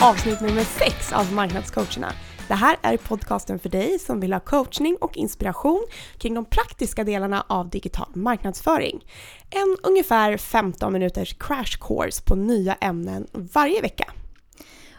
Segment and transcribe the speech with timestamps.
[0.00, 2.12] avsnitt nummer 6 av Marknadscoacherna.
[2.48, 5.86] Det här är podcasten för dig som vill ha coachning och inspiration
[6.18, 9.04] kring de praktiska delarna av digital marknadsföring.
[9.50, 14.12] En ungefär 15 minuters crash course på nya ämnen varje vecka.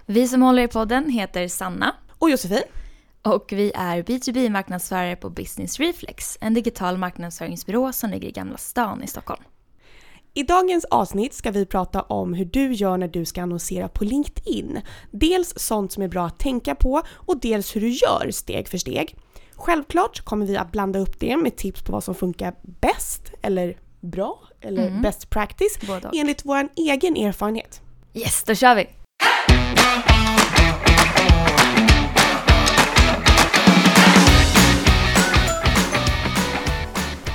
[0.05, 1.95] Vi som håller i podden heter Sanna.
[2.17, 2.63] Och Josefin.
[3.21, 9.03] Och vi är B2B-marknadsförare på Business Reflex, en digital marknadsföringsbyrå som ligger i Gamla stan
[9.03, 9.43] i Stockholm.
[10.39, 14.03] I dagens avsnitt ska vi prata om hur du gör när du ska annonsera på
[14.03, 14.81] LinkedIn.
[15.11, 18.77] Dels sånt som är bra att tänka på och dels hur du gör steg för
[18.77, 19.15] steg.
[19.55, 23.77] Självklart kommer vi att blanda upp det med tips på vad som funkar bäst eller
[23.99, 25.01] bra eller mm.
[25.01, 25.79] best practice
[26.13, 27.81] enligt vår egen erfarenhet.
[28.13, 28.87] Yes, då kör vi!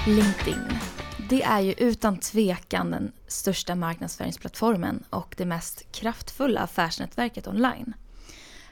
[0.06, 0.73] LinkedIn.
[1.28, 7.94] Det är ju utan tvekan den största marknadsföringsplattformen och det mest kraftfulla affärsnätverket online.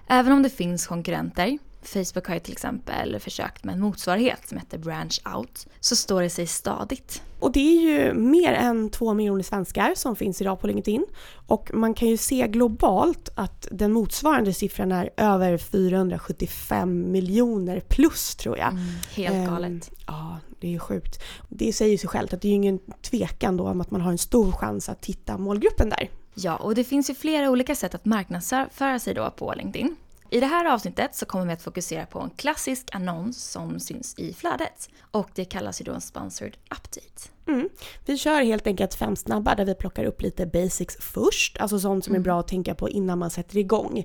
[0.06, 4.59] Även om det finns konkurrenter, Facebook har ju till exempel försökt med en motsvarighet som
[4.59, 7.22] heter Branch Out, så står det sig stadigt.
[7.39, 11.06] Och det är ju mer än två miljoner svenskar som finns idag på LinkedIn.
[11.47, 18.34] Och man kan ju se globalt att den motsvarande siffran är över 475 miljoner plus
[18.34, 18.69] tror jag.
[18.69, 19.70] Mm, helt galet.
[19.72, 21.23] Um, ja, det är ju sjukt.
[21.49, 24.11] Det säger sig självt att det är ju ingen tvekan då om att man har
[24.11, 26.11] en stor chans att hitta målgruppen där.
[26.35, 29.97] Ja, och det finns ju flera olika sätt att marknadsföra sig då på LinkedIn.
[30.31, 34.15] I det här avsnittet så kommer vi att fokusera på en klassisk annons som syns
[34.19, 34.89] i flödet.
[35.11, 37.31] Och det kallas ju då en sponsored update.
[37.47, 37.69] Mm.
[38.07, 41.59] Vi kör helt enkelt fem snabba där vi plockar upp lite basics först.
[41.59, 42.21] Alltså sånt som mm.
[42.21, 44.05] är bra att tänka på innan man sätter igång.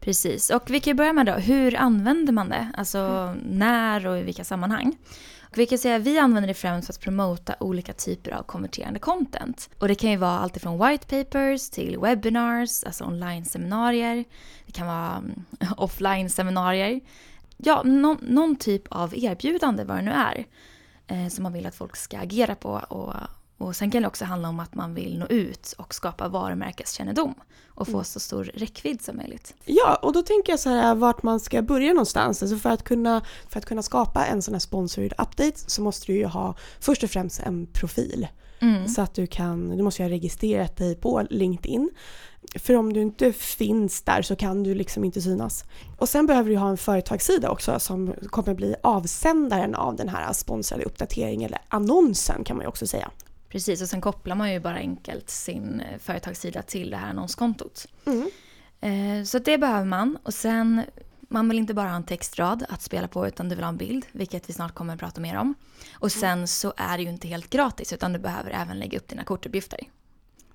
[0.00, 2.72] Precis, och vi kan börja med då, hur använder man det?
[2.76, 3.38] Alltså mm.
[3.38, 4.96] när och i vilka sammanhang?
[5.50, 8.42] Och vi kan säga att vi använder det främst för att promota olika typer av
[8.42, 9.70] konverterande content.
[9.78, 14.24] Och det kan ju vara allt från white papers till webinars, alltså online-seminarier.
[14.66, 15.44] Det kan vara mm,
[15.76, 17.00] offline-seminarier.
[17.56, 20.46] Ja, någon, någon, typ av erbjudande vad det nu är.
[21.06, 23.14] Eh, som man vill att folk ska agera på och
[23.58, 27.34] och sen kan det också handla om att man vill nå ut och skapa varumärkeskännedom
[27.68, 28.04] och få mm.
[28.04, 29.54] så stor räckvidd som möjligt.
[29.64, 32.42] Ja, och då tänker jag så här vart man ska börja någonstans.
[32.42, 36.06] Alltså för, att kunna, för att kunna skapa en sån här sponsored update så måste
[36.06, 38.28] du ju ha först och främst en profil.
[38.60, 38.88] Mm.
[38.88, 41.90] Så att du kan, du måste ju ha registrerat dig på LinkedIn.
[42.54, 45.64] För om du inte finns där så kan du liksom inte synas.
[45.98, 50.32] Och sen behöver du ha en företagssida också som kommer bli avsändaren av den här
[50.32, 53.10] sponsrade uppdateringen, eller annonsen kan man ju också säga.
[53.48, 57.86] Precis, och sen kopplar man ju bara enkelt sin eh, företagssida till det här annonskontot.
[58.04, 58.30] Mm.
[58.80, 60.18] Eh, så det behöver man.
[60.22, 60.82] Och sen,
[61.20, 63.76] man vill inte bara ha en textrad att spela på utan du vill ha en
[63.76, 65.54] bild, vilket vi snart kommer att prata mer om.
[65.94, 66.20] Och mm.
[66.20, 69.24] sen så är det ju inte helt gratis utan du behöver även lägga upp dina
[69.24, 69.80] kortuppgifter.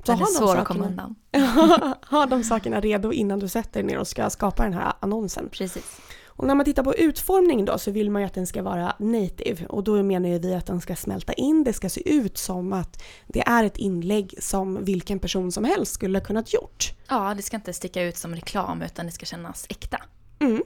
[0.06, 1.16] Så den är svår att komma undan.
[2.10, 5.50] ha de sakerna redo innan du sätter dig ner och ska skapa den här annonsen.
[5.52, 6.02] Precis.
[6.35, 8.95] Och när man tittar på utformning då så vill man ju att den ska vara
[8.99, 12.38] native och då menar ju vi att den ska smälta in, det ska se ut
[12.38, 16.94] som att det är ett inlägg som vilken person som helst skulle kunnat gjort.
[17.09, 19.97] Ja, det ska inte sticka ut som reklam utan det ska kännas äkta.
[20.39, 20.63] Mm.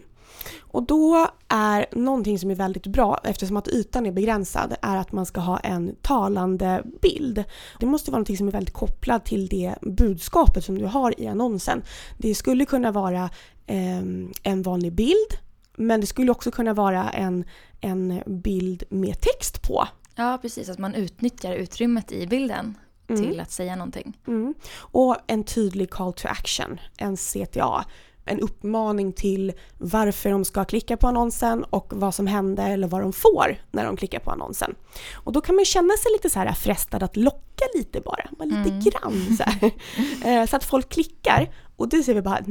[0.60, 5.12] Och då är någonting som är väldigt bra, eftersom att ytan är begränsad, är att
[5.12, 7.44] man ska ha en talande bild.
[7.80, 11.28] Det måste vara någonting som är väldigt kopplat till det budskapet som du har i
[11.28, 11.84] annonsen.
[12.18, 13.30] Det skulle kunna vara
[13.66, 13.98] eh,
[14.44, 15.47] en vanlig bild
[15.78, 17.46] men det skulle också kunna vara en,
[17.82, 19.88] en bild med text på.
[20.16, 20.70] Ja, precis.
[20.70, 22.78] Att man utnyttjar utrymmet i bilden
[23.08, 23.22] mm.
[23.22, 24.18] till att säga någonting.
[24.28, 24.54] Mm.
[24.78, 27.86] Och en tydlig call to action, en CTA.
[28.30, 33.02] En uppmaning till varför de ska klicka på annonsen och vad som händer eller vad
[33.02, 34.76] de får när de klickar på annonsen.
[35.14, 38.46] Och då kan man känna sig lite så här frestad att locka lite bara, bara
[38.46, 38.80] lite mm.
[38.80, 39.44] grann så.
[40.28, 42.44] Eh, så att folk klickar och det säger vi bara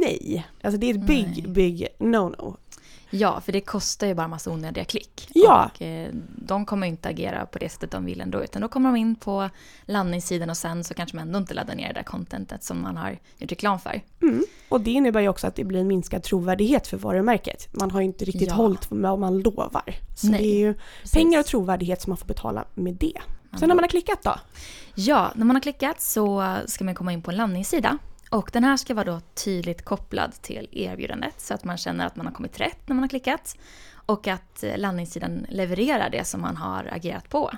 [0.00, 0.46] nej.
[0.62, 2.56] Alltså det är ett big, big no-no.
[3.10, 5.28] Ja, för det kostar ju bara massa onödiga klick.
[5.34, 5.70] Ja.
[5.74, 8.44] Och eh, de kommer inte agera på det sättet de vill ändå.
[8.44, 9.50] Utan då kommer de in på
[9.82, 12.96] landningssidan och sen så kanske man ändå inte laddar ner det där contentet som man
[12.96, 14.00] har gjort reklam för.
[14.22, 14.44] Mm.
[14.68, 17.68] Och det innebär ju också att det blir en minskad trovärdighet för varumärket.
[17.72, 18.54] Man har ju inte riktigt ja.
[18.54, 19.94] hållit med vad man lovar.
[20.16, 21.12] Så Nej, det är ju precis.
[21.12, 23.18] pengar och trovärdighet som man får betala med det.
[23.58, 24.34] Sen när man har klickat då?
[24.94, 27.98] Ja, när man har klickat så ska man komma in på en landningssida
[28.30, 32.16] och den här ska vara då tydligt kopplad till erbjudandet så att man känner att
[32.16, 33.56] man har kommit rätt när man har klickat
[34.06, 37.50] och att eh, landningssidan levererar det som man har agerat på.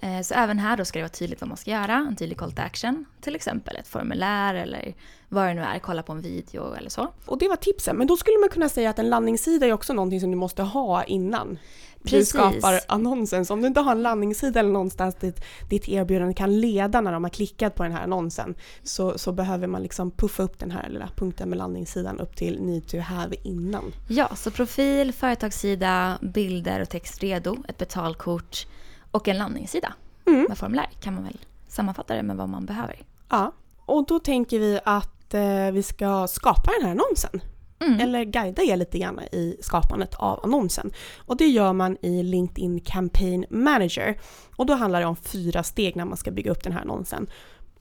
[0.00, 2.38] Eh, så även här då ska det vara tydligt vad man ska göra, en tydlig
[2.38, 3.04] call to action.
[3.20, 4.94] Till exempel ett formulär eller
[5.28, 7.12] vad det nu är, kolla på en video eller så.
[7.26, 9.92] Och det var tipsen, men då skulle man kunna säga att en landningssida är också
[9.92, 11.58] någonting som du måste ha innan
[12.04, 12.32] Precis.
[12.32, 13.44] du skapar annonsen.
[13.46, 17.12] Så om du inte har en landningssida eller någonstans dit ditt erbjudande kan leda när
[17.12, 20.70] de har klickat på den här annonsen så, så behöver man liksom puffa upp den
[20.70, 23.92] här lilla punkten med landningssidan upp till need to have innan.
[24.08, 28.66] Ja, så profil, företagssida, bilder och text redo, ett betalkort
[29.10, 29.92] och en landningssida
[30.26, 30.46] Mm.
[30.48, 33.02] med formulär kan man väl sammanfatta det med vad man behöver.
[33.30, 33.52] Ja,
[33.86, 37.40] och då tänker vi att eh, vi ska skapa den här annonsen.
[37.80, 38.00] Mm.
[38.00, 40.90] Eller guida er lite grann i skapandet av annonsen.
[41.26, 44.18] Och det gör man i LinkedIn Campaign Manager.
[44.56, 47.26] Och då handlar det om fyra steg när man ska bygga upp den här annonsen.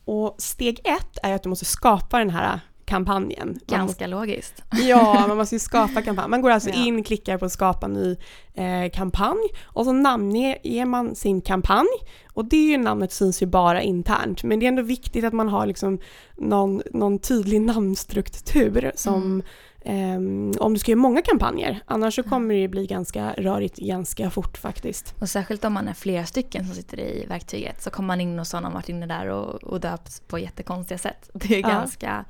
[0.06, 3.48] Och steg ett är att du måste skapa den här kampanjen.
[3.48, 4.64] Man Ganska logiskt.
[4.72, 6.30] ja, man måste ju skapa kampanj.
[6.30, 6.76] Man går alltså Ja.
[6.76, 8.16] in, klickar på skapa ny
[8.54, 11.88] eh, kampanj och så namnger man sin kampanj.
[12.34, 14.44] Och det är ju namnet syns ju bara internt.
[14.44, 16.00] Men det är ändå viktigt att man har liksom
[16.38, 19.44] någon, någon tydlig namnstruktur som
[19.86, 21.80] ehm, om du ska göra många kampanjer.
[21.86, 25.16] Annars så kommer det bli ganska rörigt ganska fort faktiskt.
[25.20, 28.40] Och särskilt om man är flera stycken som sitter i verktyget så kommer man in
[28.40, 31.30] och så har varit inne där och, och döpt på jättekonstiga sätt.
[31.34, 31.68] Det är Ja.
[31.70, 32.26] ganska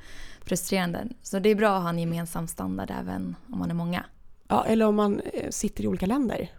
[0.45, 1.07] frustrerande.
[1.21, 4.05] Så det är bra att ha en gemensam standard även om man är många.
[4.47, 6.49] Ja, eller om man eh, sitter i olika länder.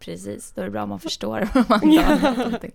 [0.00, 2.60] Precis, då är det bra om man förstår vad man gör.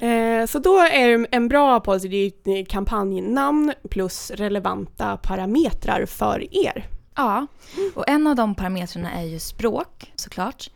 [0.00, 6.54] Eh, så då är en bra policy, det är ett kampanjnamn plus relevanta parametrar för
[6.66, 6.86] er.
[7.14, 7.46] Ja,
[7.94, 10.70] och en av de parametrarna är ju språk såklart.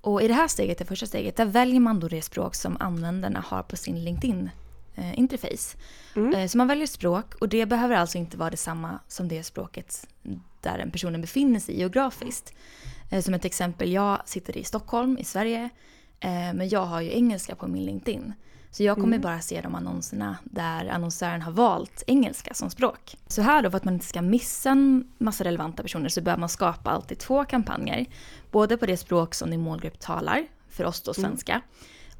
[0.00, 2.76] Och i det här steget, det första steget, där väljer man då det språk som
[2.80, 5.76] användarna har på sin LinkedIn-interface.
[6.16, 6.34] Mm.
[6.34, 10.06] Eh, Så man väljer språk och det behöver alltså inte vara detsamma som det språket
[10.62, 12.52] där den personen befinner sig geografiskt.
[13.10, 15.68] Eh, Som ett exempel, jag sitter i Stockholm i Sverige
[16.20, 18.32] eh, men jag har ju engelska på min LinkedIn.
[18.72, 19.20] Så jag kommer Mm.
[19.20, 23.16] bara se de annonserna där annonsören har valt engelska som språk.
[23.26, 26.40] Så här då, för att man inte ska missa en massa relevanta personer så behöver
[26.40, 28.06] man skapa alltid två kampanjer.
[28.50, 31.60] Både på det språk som din målgrupp talar, för oss då svenska,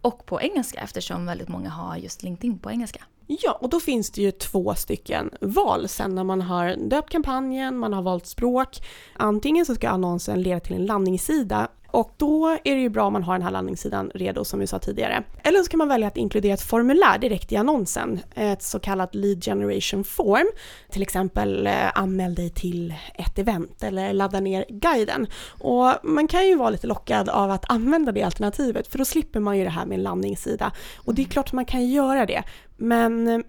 [0.00, 3.04] och på engelska eftersom väldigt många har just LinkedIn på engelska.
[3.38, 7.79] Ja, och då finns det ju två stycken val sen när man har döpt kampanjen,
[7.79, 8.79] man har valt språk.
[9.17, 13.12] Antingen så ska annonsen leda till en landningssida och då är det ju bra om
[13.12, 15.22] man har den här landningssidan redo som vi sa tidigare.
[15.42, 19.14] Eller så kan man välja att inkludera ett formulär direkt i annonsen, ett så kallat
[19.14, 20.46] lead generation form.
[20.90, 25.26] Till exempel eh, anmäl dig till ett event eller ladda ner guiden.
[25.60, 29.40] Och man kan ju vara lite lockad av att använda det alternativet för då slipper
[29.40, 30.72] man ju det här med en landningssida.
[30.96, 32.42] Och det är klart att man kan göra det.
[32.76, 33.40] Men eh,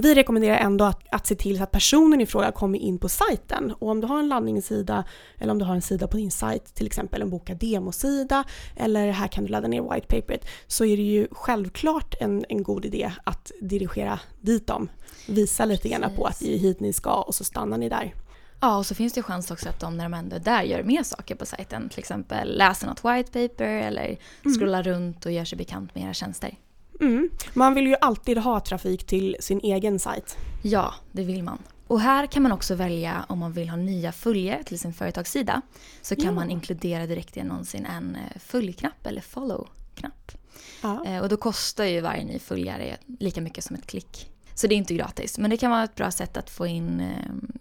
[0.00, 3.08] vi rekommenderar ändå att, att se till så att personen i fråga kommer in på
[3.08, 3.72] sajten.
[3.78, 5.04] Och om du har en landningssida
[5.38, 8.44] eller om du har en sida på din sajt, till exempel en boka demosida
[8.76, 12.84] eller här kan du ladda ner whitepaperet, så är det ju självklart en, en god
[12.84, 14.88] idé att dirigera dit dem.
[15.28, 18.14] Visa lite grann på att det är hit ni ska och så stannar ni där.
[18.60, 20.82] Ja, och så finns det chans också att de när de ändå är där gör
[20.82, 21.88] mer saker på sajten.
[21.88, 26.56] Till exempel läser något whitepaper eller scrollar runt och gör sig bekant med era tjänster.
[27.00, 27.30] Mm.
[27.54, 30.36] Man vill ju alltid ha trafik till sin egen sajt.
[30.62, 31.58] Ja, det vill man.
[31.86, 35.62] Och här kan man också välja om man vill ha nya följare till sin företagssida.
[36.02, 36.32] Så kan Ja.
[36.32, 40.32] man inkludera direkt i annonsen en eh, följknapp eller follow-knapp.
[40.82, 41.04] Ja.
[41.06, 44.30] Eh, Och då kostar ju varje ny följare lika mycket som ett klick.
[44.56, 45.38] Så det är inte gratis.
[45.38, 47.08] Men det kan vara ett bra sätt att få in eh,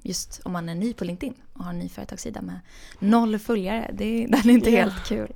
[0.02, 2.60] just om man är ny på LinkedIn och har en ny företagssida med
[3.00, 3.92] noll följare.
[3.94, 4.80] Det är, den är inte Ja.
[4.84, 5.34] helt kul.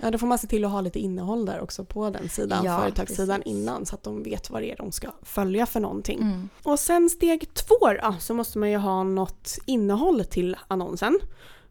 [0.00, 2.64] Ja, då får man se till att ha lite innehåll där också på den sidan,
[2.64, 3.52] Ja, företagssidan precis.
[3.58, 6.20] innan så att de vet vad det är de ska följa för någonting.
[6.22, 6.48] Mm.
[6.62, 11.18] Och sen steg två då, så måste man ju ha något innehåll till annonsen.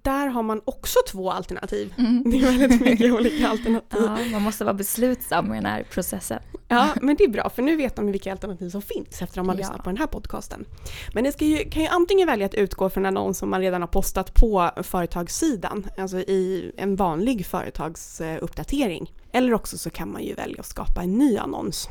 [0.08, 1.94] Där har man också två alternativ.
[2.26, 4.02] Det är väldigt mycket olika alternativ.
[4.06, 6.40] Ja, man måste vara beslutsam i den här processen.
[6.68, 9.34] Ja, men det är bra för nu vet de vilka alternativ som finns efter att
[9.34, 9.58] de har Ja.
[9.60, 10.66] lyssnat på den här podcasten.
[11.14, 13.82] Men ni ju, kan ju antingen välja att utgå från en annons som man redan
[13.82, 19.12] har postat på företagssidan, alltså i en vanlig företagsuppdatering.
[19.32, 21.90] Eller också så kan man ju välja att skapa en ny annons.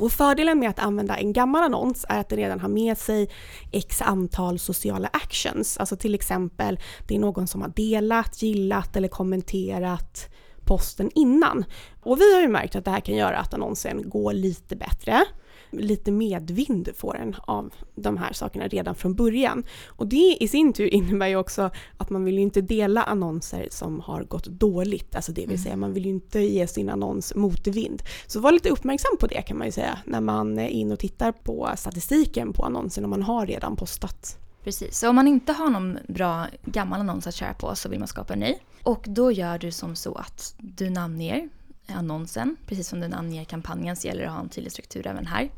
[0.00, 3.30] Och fördelen med att använda en gammal annons är att den redan har med sig
[3.72, 5.78] x antal sociala actions.
[5.78, 6.78] Alltså till exempel
[7.08, 10.28] det är någon som har delat, gillat eller kommenterat
[10.64, 11.64] posten innan.
[12.02, 15.24] Och vi har ju märkt att det här kan göra att annonsen går lite bättre.
[15.70, 19.64] Lite medvind får den av de här sakerna redan från början.
[19.86, 23.68] Och det i sin tur innebär ju också att man vill ju inte dela annonser
[23.70, 25.16] som har gått dåligt.
[25.16, 28.02] Alltså det vill säga man vill ju inte ge sin annons motvind.
[28.26, 30.98] Så var lite uppmärksam på det kan man ju säga när man är in och
[30.98, 34.36] tittar på statistiken på annonsen om man har redan postat.
[34.64, 37.98] Precis, så om man inte har någon bra gammal annons att köra på så vill
[37.98, 38.54] man skapa en ny.
[38.82, 41.48] Och då gör du som så att du namnger
[41.96, 42.56] annonsen.
[42.66, 45.50] Precis som den anger kampanjen så gäller det att ha en tydlig struktur även här.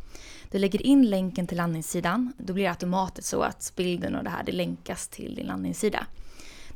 [0.50, 2.32] Du lägger in länken till landningssidan.
[2.38, 6.06] Då blir det automatiskt så att bilden och det här det länkas till din landningssida.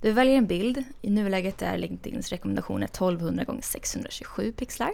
[0.00, 0.84] Du väljer en bild.
[1.02, 4.92] I nuläget är LinkedIns rekommendationer 1200 x 627 pixlar.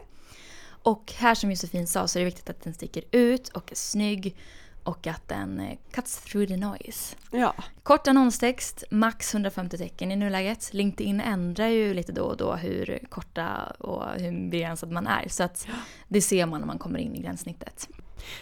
[0.83, 3.77] Och här som Josefin sa så är det viktigt att den sticker ut och är
[3.77, 4.37] snygg
[4.85, 7.17] och att den eh, cuts through the noise.
[7.31, 7.55] Ja.
[7.83, 10.73] Kort annonstext, max 150 tecken i nuläget.
[10.73, 15.29] LinkedIn ändrar ju lite då och då hur korta och hur begränsad man är.
[15.29, 15.69] Så att
[16.09, 17.89] det ser man när man kommer in i gränssnittet.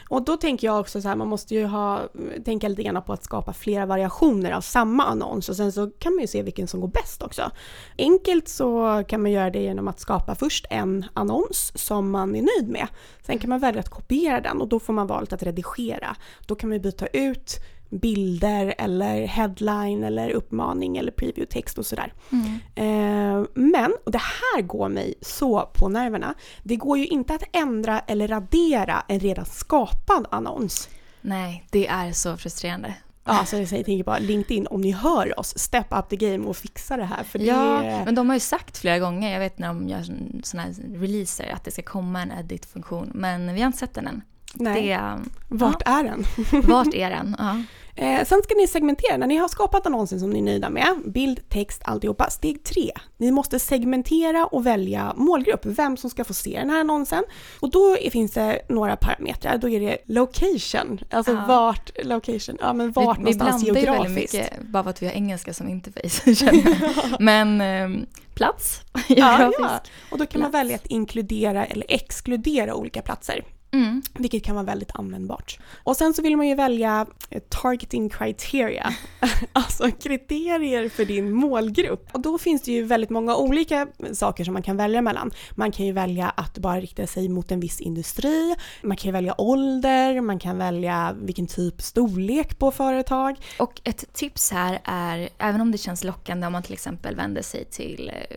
[0.08, 2.08] Och då tänker jag också så här, man måste ju ha,
[2.44, 6.14] tänka lite grann på att skapa flera variationer av samma annons och sen så kan
[6.14, 7.50] man ju se vilken som går bäst också.
[7.98, 12.42] Enkelt så kan man göra det genom att skapa först en annons som man är
[12.42, 12.86] nöjd med.
[13.26, 16.16] Sen kan man välja att kopiera den och då får man valet att redigera.
[16.46, 17.56] Då kan man byta ut
[17.90, 22.12] bilder eller headline eller uppmaning eller preview-text och sådär.
[22.32, 22.58] Mm.
[22.74, 27.42] Eh, men, och det här går mig så på nerverna, det går ju inte att
[27.52, 30.88] ändra eller radera en redan skapad annons.
[31.20, 32.94] Nej, det är så frustrerande.
[33.24, 36.56] Ja, så jag tänker bara LinkedIn, om ni hör oss, step up the game och
[36.56, 37.24] fixa det här.
[37.24, 37.44] För det...
[37.44, 40.02] Ja, men de har ju sagt flera gånger, jag vet när de gör
[40.42, 44.06] sådana här releaser, att det ska komma en edit-funktion, men vi har inte sett den
[44.06, 44.22] än.
[44.54, 44.88] Nej.
[44.88, 45.18] Det,
[45.48, 45.98] Vart ja.
[45.98, 46.24] är den?
[46.62, 47.36] Vart är den?
[47.38, 47.62] Ja.
[48.00, 50.96] Eh, sen ska ni segmentera, när ni har skapat annonsen som ni är nöjda med,
[51.04, 52.30] bild, text, alltihopa.
[52.30, 56.80] Steg tre, ni måste segmentera och välja målgrupp, vem som ska få se den här
[56.80, 57.24] annonsen.
[57.60, 61.44] Och då finns det några parametrar, då är det location, alltså ja.
[61.48, 63.76] vart, location, ja men vart vi, någonstans geografiskt.
[63.76, 67.60] Vi blandar ju väldigt mycket, bara för att vi har engelska som interface, känner Men
[67.60, 69.60] eh, plats, geografisk.
[69.60, 69.80] Ja, ja.
[70.10, 70.42] Och då kan plats.
[70.42, 73.44] man välja att inkludera eller exkludera olika platser.
[73.72, 74.02] Mm.
[74.14, 75.58] Vilket kan vara väldigt användbart.
[75.84, 78.94] Och sen så vill man ju välja eh, targeting criteria,
[79.52, 82.08] alltså kriterier för din målgrupp.
[82.12, 85.30] Och då finns det ju väldigt många olika saker som man kan välja mellan.
[85.50, 89.12] Man kan ju välja att bara rikta sig mot en viss industri, man kan ju
[89.12, 93.36] välja ålder, man kan välja vilken typ storlek på företag.
[93.58, 97.42] Och ett tips här är, även om det känns lockande om man till exempel vänder
[97.42, 98.36] sig till eh,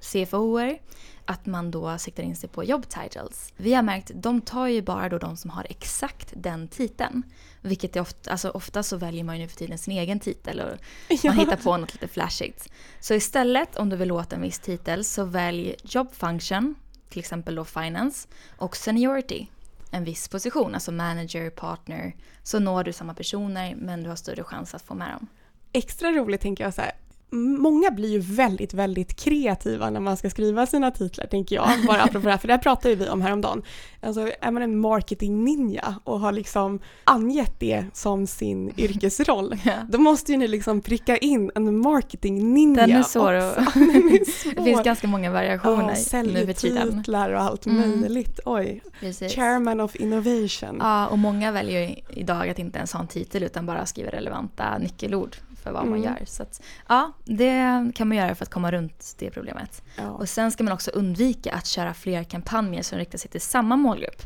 [0.00, 0.78] CFOer
[1.32, 3.52] att man då siktar in sig på job titles.
[3.56, 7.22] Vi har märkt de tar ju bara då de som har exakt den titeln.
[7.60, 10.60] Vilket är ofta, alltså ofta så väljer man ju nu för tiden sin egen titel
[10.60, 10.78] och
[11.24, 12.68] man hittar på något lite flashigt.
[13.00, 16.74] Så istället om du vill låta en viss titel så välj job function,
[17.08, 19.46] till exempel då finance, och seniority
[19.92, 24.44] en viss position, alltså manager, partner, så når du samma personer men du har större
[24.44, 25.26] chans att få med dem.
[25.72, 26.92] Extra roligt tänker jag så här,
[27.32, 31.70] många blir ju väldigt, väldigt kreativa när man ska skriva sina titlar, tänker jag.
[31.86, 33.62] Bara apropå det här, för det här pratade vi om häromdagen.
[34.00, 39.72] Alltså, är man en marketing-ninja och har liksom angett det som sin yrkesroll, ja.
[39.88, 43.34] då måste ju ni liksom pricka in en marketing-ninja Den är svår.
[43.34, 43.42] Och,
[44.26, 44.54] svår.
[44.54, 46.98] det finns ganska många variationer ja, nu för tiden.
[46.98, 48.00] titlar och allt mm.
[48.00, 48.40] möjligt.
[48.44, 48.82] Oj.
[49.00, 49.32] Precis.
[49.32, 50.76] Chairman of innovation.
[50.80, 54.10] Ja, och många väljer ju idag att inte ens ha en titel utan bara skriva
[54.10, 55.90] relevanta nyckelord för vad mm.
[55.90, 56.24] man gör.
[56.26, 59.82] Så att, ja, det kan man göra för att komma runt det problemet.
[59.96, 60.10] Ja.
[60.10, 63.76] Och sen ska man också undvika att köra fler kampanjer som riktar sig till samma
[63.76, 64.22] målgrupp.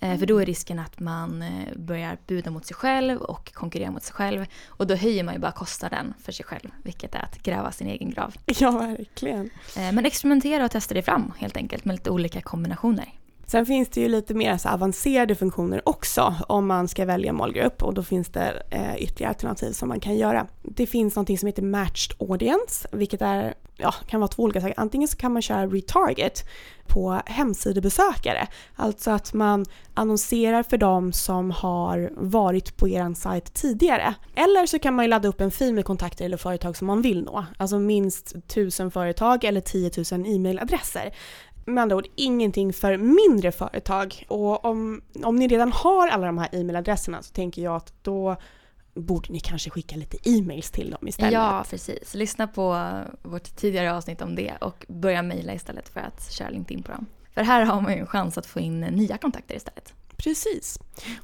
[0.00, 0.18] Mm.
[0.18, 4.02] För då är risken att man eh, börjar buda mot sig själv och konkurrera mot
[4.02, 4.46] sig själv.
[4.66, 7.88] Och då höjer man ju bara kostnaden för sig själv, vilket är att gräva sin
[7.88, 8.34] egen grav.
[8.46, 9.50] Ja, verkligen.
[9.76, 13.12] Eh, men experimentera och testa det fram helt enkelt med lite olika kombinationer.
[13.46, 17.82] Sen finns det ju lite mer så avancerade funktioner också om man ska välja målgrupp
[17.82, 20.46] och då finns det eh, ytterligare alternativ som man kan göra.
[20.62, 24.74] Det finns något som heter Matched Audience, vilket är, ja, kan vara två olika saker.
[24.76, 26.44] Antingen så kan man köra retarget
[26.86, 34.14] på hemsidebesökare, alltså att man annonserar för dem som har varit på er sajt tidigare.
[34.34, 37.02] Eller så kan man ju ladda upp en fil med kontakter eller företag som man
[37.02, 41.14] vill nå, alltså minst 1000 företag eller 10 000 e-mailadresser
[41.66, 44.24] med andra ord ingenting för mindre företag.
[44.28, 48.36] Och om, om ni redan har alla de här e-mailadresserna så tänker jag att då
[48.94, 51.32] borde ni kanske skicka lite e-mails till dem istället.
[51.32, 52.14] Ja, precis.
[52.14, 52.92] Lyssna på
[53.22, 57.06] vårt tidigare avsnitt om det och börja mejla istället för att köra LinkedIn på dem.
[57.34, 59.94] För här har man ju en chans att få in nya kontakter istället.
[60.16, 60.78] Precis.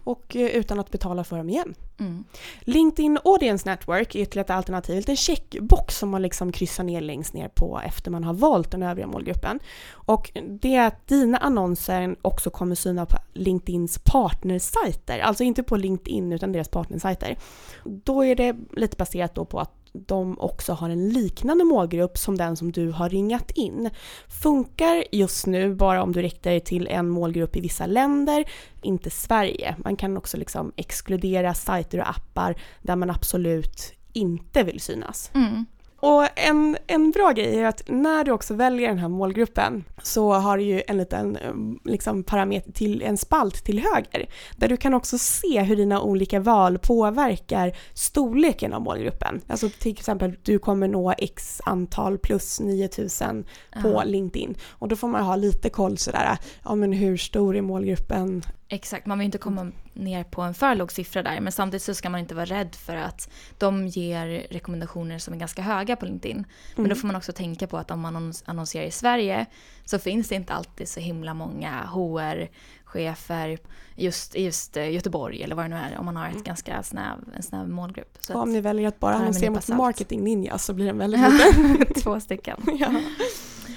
[0.05, 1.75] Och eh, utan att betala för dem igen.
[1.99, 2.25] Mm.
[2.61, 7.35] LinkedIn Audience Network är ytterligare ett alternativ, en checkbox som man liksom kryssar ner längst
[7.35, 9.61] ner på efter man har valt den övriga målgruppen.
[9.91, 10.31] Och
[10.61, 16.33] det är att dina annonser också kommer synas på LinkedIns partnersajter, alltså inte på LinkedIn
[16.33, 17.39] utan deras partnersajter.
[17.85, 22.39] Då är det lite baserat då på att de också har en liknande målgrupp som
[22.39, 23.91] den som du har ringat in.
[24.29, 28.45] Funkar just nu bara om du riktar dig till en målgrupp i vissa länder,
[28.83, 29.77] inte Sverige.
[29.79, 35.31] Man kan också liksom exkludera sajter och appar där man absolut inte vill synas.
[35.35, 35.67] Mm.
[36.03, 40.33] Och en, en bra grej är att när du också väljer den här målgruppen så
[40.33, 41.39] har du ju en liten
[41.85, 46.41] liksom, parameter till en spalt till höger där du kan också se hur dina olika
[46.41, 49.41] val påverkar storleken av målgruppen.
[49.47, 53.45] Alltså till exempel du kommer nå x antal plus 9000
[53.83, 54.05] på uh -huh.
[54.05, 58.43] LinkedIn och då får man ha lite koll sådär, ja men hur stor är målgruppen?
[58.73, 61.95] Exakt, man vill inte komma ner på en för låg siffra där men samtidigt så
[61.95, 66.07] ska man inte vara rädd för att de ger rekommendationer som är ganska höga på
[66.07, 66.37] LinkedIn.
[66.37, 66.47] Mm.
[66.75, 66.97] Men då mm.
[66.97, 69.47] får man också tänka på att om man annonserar i Sverige
[69.85, 73.59] så finns det inte alltid så himla många HR-chefer
[73.97, 76.45] just i just eh, Göteborg eller vad det nu är om man har ett mm.
[76.45, 78.19] ganska snäv, en snäv målgrupp.
[78.21, 82.03] Så om ni väljer att bara annonsera mot marketing ninja så blir den väldigt liten.
[82.03, 82.61] Två stycken.
[82.79, 82.91] ja.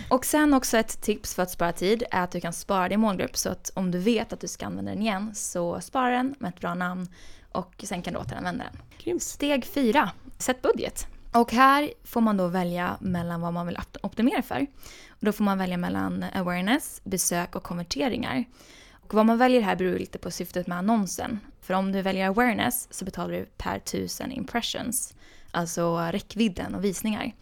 [0.09, 3.00] Och sen också ett tips för att spara tid är att du kan spara din
[3.00, 6.35] målgrupp så att om du vet att du ska använda den igen så spara den
[6.39, 7.07] med ett bra namn
[7.51, 8.81] och sen kan du återanvända den.
[8.97, 9.24] Grymt.
[9.24, 11.07] Steg fyra, sätt budget.
[11.31, 14.65] Och här får man då välja mellan vad man vill optimera för.
[15.09, 18.45] Och då får man välja mellan awareness, besök och konverteringar.
[18.91, 21.39] Och vad man väljer här beror lite på syftet med annonsen.
[21.62, 25.13] För om du väljer awareness så betalar du per tusen impressions,
[25.51, 27.33] alltså räckvidden och visningar.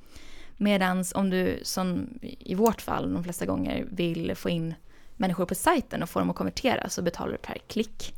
[0.58, 4.74] Medan om du, som i vårt fall de flesta gånger, vill få in
[5.16, 8.16] människor på sajten och få dem att konvertera så betalar du per klick.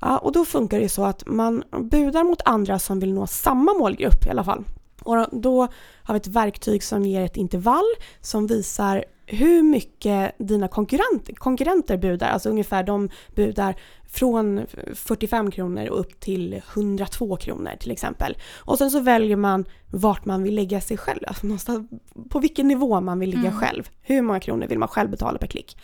[0.00, 3.74] Ja, och då funkar det så att man budar mot andra som vill nå samma
[3.74, 4.64] målgrupp i alla fall.
[5.02, 5.68] Och då
[6.02, 11.96] har vi ett verktyg som ger ett intervall som visar hur mycket dina konkurrent, konkurrenter
[11.96, 13.74] budar, alltså ungefär de budar
[14.10, 18.36] från 45 kronor och upp till 102 kronor till exempel.
[18.56, 21.84] Och sen så väljer man vart man vill lägga sig själv, alltså
[22.28, 23.58] på vilken nivå man vill ligga mm.
[23.60, 23.88] själv.
[24.02, 25.76] Hur många kronor vill man själv betala per klick?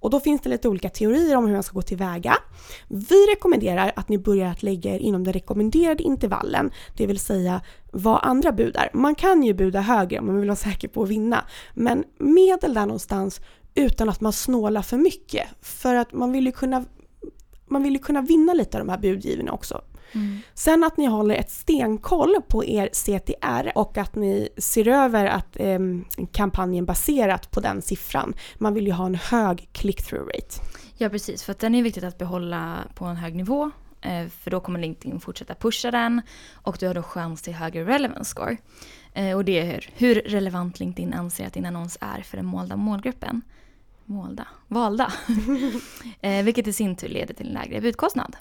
[0.00, 2.36] Och då finns det lite olika teorier om hur man ska gå tillväga.
[2.88, 7.60] Vi rekommenderar att ni börjar att lägga er inom den rekommenderade intervallen, det vill säga
[7.92, 8.90] vad andra budar.
[8.94, 11.44] Man kan ju buda högre om man vill vara säker på att vinna,
[11.74, 13.40] men medel där någonstans
[13.74, 15.48] utan att man snålar för mycket.
[15.60, 16.84] För att man vill ju kunna,
[17.70, 19.80] man vill ju kunna vinna lite av de här budgivarna också.
[20.12, 20.38] Mm.
[20.54, 25.56] Sen att ni håller ett stenkoll på er CTR och att ni ser över att
[25.60, 25.78] eh,
[26.32, 28.34] kampanjen baserat på den siffran.
[28.58, 30.60] Man vill ju ha en hög click-through rate.
[30.96, 33.70] Ja precis, för att den är viktigt att behålla på en hög nivå.
[34.00, 37.84] Eh, för då kommer LinkedIn fortsätta pusha den och du har då chans till högre
[37.84, 38.56] relevance score.
[39.14, 42.76] Eh, och det är hur relevant LinkedIn anser att din annons är för den målda
[42.76, 43.42] målgruppen.
[44.10, 44.46] Målda?
[44.68, 45.12] Valda.
[46.20, 48.36] Eh, vilket i sin tur leder till en lägre budkostnad.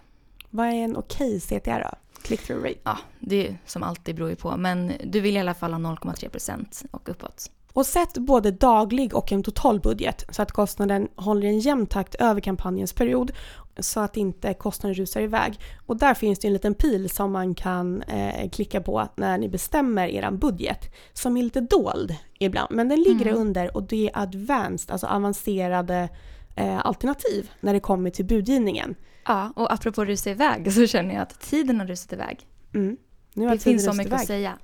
[0.49, 1.97] Vad är en okej CTR då?
[2.21, 2.79] Click-through rate?
[2.83, 4.57] Ja, det är som alltid beror ju på.
[4.57, 7.51] Men du vill i alla fall ha 0,3% och uppåt.
[7.73, 12.15] Och sätt både daglig och en total budget så att kostnaden håller en jämn takt
[12.15, 13.31] över kampanjens period
[13.79, 15.59] så att inte kostnaden rusar iväg.
[15.85, 19.49] Och där finns det en liten pil som man kan eh, klicka på när ni
[19.49, 23.41] bestämmer er budget som är lite dold ibland men den ligger mm.
[23.41, 26.09] under och det är advanced, alltså avancerade
[26.55, 28.95] eh, alternativ när det kommer till budgivningen.
[29.25, 32.47] Ja, och apropå rusa iväg så känner jag att tiden har rusat iväg.
[32.73, 32.97] Mm.
[33.33, 34.19] Nu har det finns så mycket iväg.
[34.19, 34.57] att säga.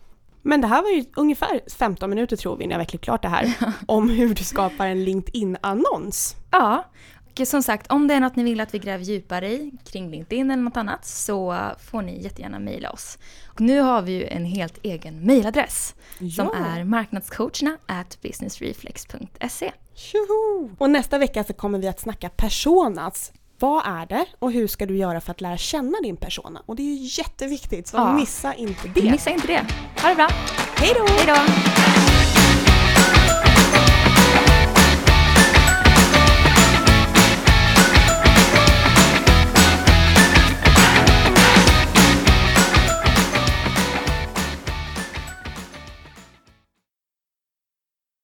[0.47, 3.27] Men det här var ju ungefär 15 minuter tror vi när vi har klart det
[3.27, 3.53] här.
[3.85, 6.35] om hur du skapar en LinkedIn-annons.
[6.51, 6.83] Ja,
[7.39, 10.11] och som sagt om det är något ni vill att vi gräver djupare i kring
[10.11, 13.17] LinkedIn eller något annat så får ni jättegärna mejla oss.
[13.47, 16.29] Och nu har vi ju en helt egen mejladress ja.
[16.29, 19.71] som är marknadscoacherna at businessreflex.se.
[20.77, 24.85] Och nästa vecka så kommer vi att snacka personas vad är det och hur ska
[24.85, 26.61] du göra för att lära känna din persona?
[26.65, 28.13] Och det är ju jätteviktigt, så ja.
[28.13, 29.11] missa inte det.
[29.11, 29.65] Missa inte det.
[30.01, 30.29] Ha det bra.
[30.75, 31.05] Hej då!
[31.07, 31.35] Hej då!